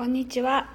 [0.00, 0.70] こんにちは。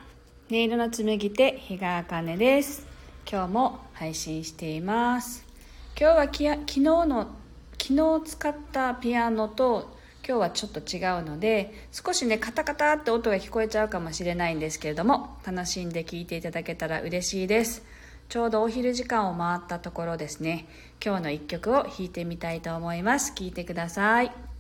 [0.51, 2.85] 音色の紡手日川茜です。
[3.27, 5.43] 今日も配信しています。
[5.99, 7.31] 今日はき昨日の
[7.81, 17.83] 昨日使ったピアノと今日はちょっと違うので少しねカタカタって音が聞こえちゃうかもしれないんですけれども楽しんで聴いていただけたら嬉しいです。
[18.29, 20.67] ちょうどお昼時間を回ったところですね。
[21.03, 23.33] 今日の一曲を弾いてみたいと思います。
[23.33, 24.54] 聴いてください。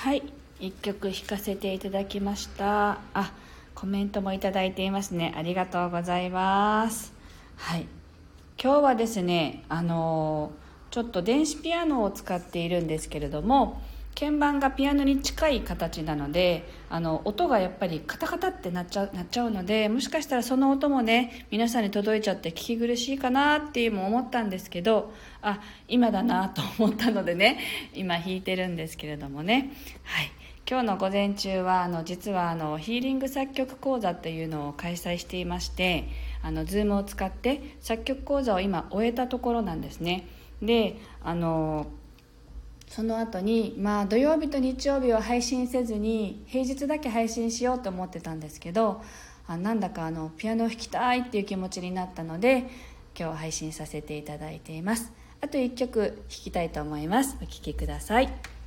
[0.00, 0.22] はい。
[0.60, 3.00] 1曲弾かせていただきました。
[3.12, 3.34] あ
[3.74, 5.34] コメントもいただいていますね。
[5.36, 7.12] ありがとうございます。
[7.56, 7.86] はい。
[8.58, 10.52] 今日はですねあの
[10.90, 13.82] ちょっと電子ピアノを使っているんですけれども
[14.20, 27.60] 鍵盤がピアノに近い形なのであの音がやっぱりカタカタってなっちゃうなっちゃうのでもしかしたらその音もね皆さんに届いちゃって聞き苦しいかなっていうも思ったんですけどあ今だなと思ったのでね
[27.94, 29.72] 今弾いてるんですけれどもね。
[30.04, 30.30] はい。
[30.68, 36.08] 今日の午前中はあの実はあのヒーリング作曲講座っていうのを開催していまして
[36.42, 40.28] あの Zoom を使って作曲講座を今終えたところなんですね。
[40.62, 41.86] であの
[42.90, 49.00] その後にまあ土曜日と日曜日は配信せずに平日だけ配信しようと思ってたんですけど
[49.46, 52.68] あなんだかあのピアノを弾きたいっていう気持ちになったので
[53.18, 55.12] 今日配信させていただいています。
[55.40, 57.36] あと1曲弾きたいと思います。
[57.40, 58.59] お聴きください。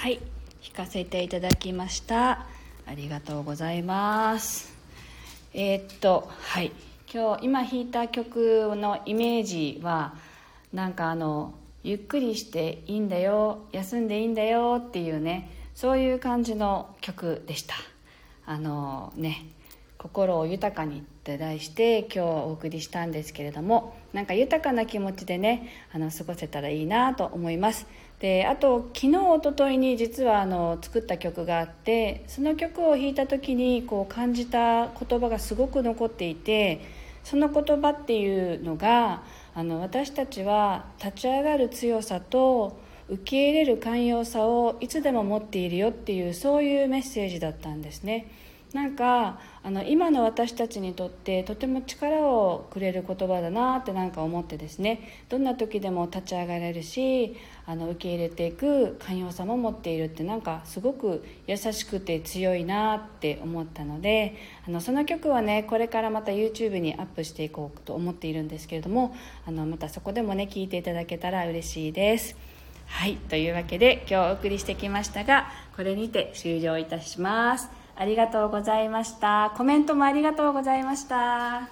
[0.00, 0.18] はい。
[0.62, 2.46] 弾かせていただきました。
[2.86, 4.74] ありがとうございます。
[5.52, 6.72] えー、っとはい。
[7.12, 10.14] 今日今弾いた曲のイメージは
[10.72, 11.52] なんかあの
[11.82, 17.74] ゆっくりしていいんだよ休んでいいんだよっていうねそういう感じの曲でした。
[18.46, 19.44] あのね
[19.98, 27.86] 心を豊かにって題して今日お送りしたんですけれどもなんか豊かな気持ちでねあの過ごせたらいいなと思います。
[28.20, 36.82] であと昨日おとといに実はあの作った曲があってその曲を弾いた時にこう感じた言葉がすごく残っていて
[37.24, 39.22] その言葉っていうのが
[39.54, 48.30] あの私たちは立ち上がる強さと受け入れる寛容さをいつでも持っているよっていうそういうメッセージだったんですね。
[48.72, 57.36] なんかあの今の私たちにとってとても力をくれる言葉だなってなんか思ってですねどんな時でも立ち上がれるし
[57.66, 64.36] あの受け入れていく寛容さも持っているってなんかすごく優しくて強いなって思ったので
[64.68, 72.36] あのその曲はねこれからまた YouTube にアップしていこうと思っているんですけれどもあのまたそこでもね聴いていただけたら嬉しいです。
[72.86, 77.79] はいというわけで今日お送りしてきましたがこれにて終了いたします。
[78.00, 79.52] ありがとうございました。
[79.58, 81.68] コメントもありがとうございました。